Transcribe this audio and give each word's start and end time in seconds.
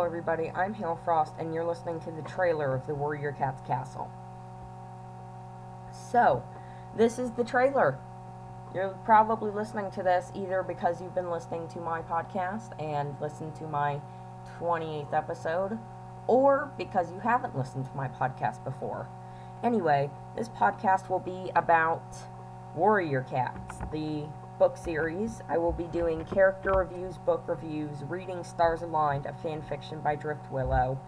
everybody. 0.00 0.50
I'm 0.54 0.72
Hailfrost, 0.72 1.32
and 1.40 1.52
you're 1.52 1.64
listening 1.64 1.98
to 2.02 2.12
the 2.12 2.22
trailer 2.22 2.74
of 2.74 2.86
the 2.86 2.94
Warrior 2.94 3.32
Cats 3.32 3.60
Castle. 3.66 4.08
So, 5.92 6.44
this 6.96 7.18
is 7.18 7.32
the 7.32 7.42
trailer. 7.42 7.98
You're 8.72 8.96
probably 9.04 9.50
listening 9.50 9.90
to 9.90 10.02
this 10.04 10.30
either 10.32 10.62
because 10.62 11.02
you've 11.02 11.14
been 11.14 11.28
listening 11.28 11.66
to 11.68 11.80
my 11.80 12.02
podcast 12.02 12.80
and 12.80 13.16
listened 13.20 13.56
to 13.56 13.64
my 13.64 14.00
28th 14.60 15.12
episode, 15.12 15.76
or 16.28 16.70
because 16.78 17.10
you 17.10 17.18
haven't 17.18 17.58
listened 17.58 17.86
to 17.86 17.96
my 17.96 18.06
podcast 18.06 18.62
before. 18.62 19.08
Anyway, 19.64 20.08
this 20.36 20.48
podcast 20.50 21.10
will 21.10 21.18
be 21.18 21.50
about 21.56 22.14
Warrior 22.76 23.22
Cats, 23.28 23.78
the 23.90 24.26
book 24.58 24.76
series. 24.76 25.40
I 25.48 25.58
will 25.58 25.72
be 25.72 25.84
doing 25.84 26.24
character 26.24 26.72
reviews, 26.72 27.16
book 27.18 27.44
reviews, 27.46 28.02
reading 28.08 28.44
Stars 28.44 28.82
Aligned, 28.82 29.26
a 29.26 29.34
fan 29.42 29.62
fiction 29.62 30.00
by 30.00 30.14
Drift 30.14 30.50
Willow, 30.50 31.00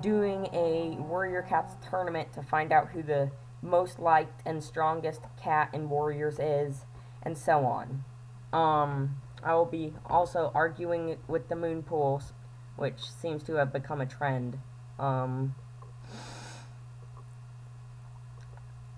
doing 0.00 0.48
a 0.52 0.96
Warrior 1.00 1.42
Cats 1.42 1.74
tournament 1.88 2.32
to 2.34 2.42
find 2.42 2.72
out 2.72 2.88
who 2.88 3.02
the 3.02 3.30
most 3.62 3.98
liked 3.98 4.42
and 4.46 4.62
strongest 4.62 5.22
cat 5.42 5.70
in 5.72 5.88
Warriors 5.88 6.38
is, 6.38 6.84
and 7.22 7.36
so 7.36 7.64
on. 7.64 8.04
Um, 8.52 9.16
I 9.42 9.54
will 9.54 9.66
be 9.66 9.94
also 10.06 10.52
arguing 10.54 11.16
with 11.26 11.48
the 11.48 11.56
moon 11.56 11.82
pools, 11.82 12.32
which 12.76 13.00
seems 13.00 13.42
to 13.44 13.54
have 13.54 13.72
become 13.72 14.00
a 14.00 14.06
trend. 14.06 14.58
Um, 14.98 15.54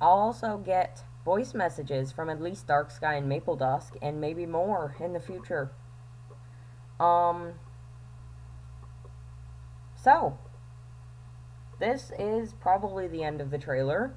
I'll 0.01 0.19
also 0.19 0.57
get 0.57 1.05
voice 1.25 1.53
messages 1.53 2.11
from 2.13 2.31
at 2.31 2.41
least 2.41 2.67
Dark 2.67 2.91
Sky 2.91 3.15
and 3.15 3.29
Maple 3.29 3.57
Dusk, 3.57 3.97
and 4.01 4.21
maybe 4.21 4.47
more 4.47 4.97
in 4.99 5.13
the 5.13 5.21
future. 5.21 5.73
Um, 6.99 7.53
so, 9.95 10.39
this 11.79 12.13
is 12.19 12.55
probably 12.55 13.09
the 13.09 13.23
end 13.23 13.41
of 13.41 13.51
the 13.51 13.59
trailer. 13.59 14.15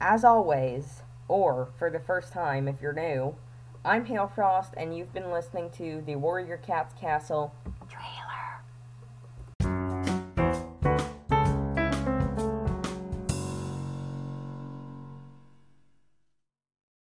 As 0.00 0.24
always, 0.24 1.02
or 1.28 1.68
for 1.78 1.90
the 1.90 2.00
first 2.00 2.32
time 2.32 2.68
if 2.68 2.80
you're 2.80 2.92
new, 2.92 3.36
I'm 3.84 4.04
Hailfrost, 4.04 4.72
and 4.76 4.94
you've 4.96 5.12
been 5.14 5.30
listening 5.30 5.70
to 5.78 6.02
the 6.04 6.16
Warrior 6.16 6.58
Cats 6.58 6.92
Castle 6.94 7.54